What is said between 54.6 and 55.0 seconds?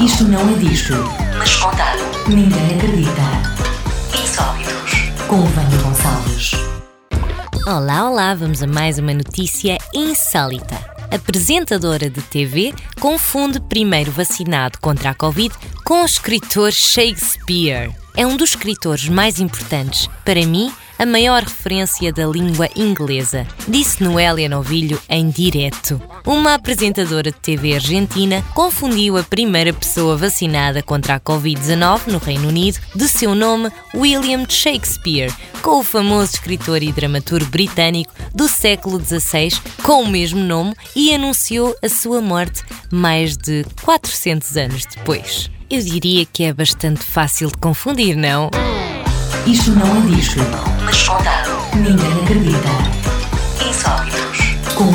Com